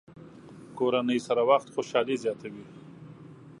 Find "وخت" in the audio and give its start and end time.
1.49-1.67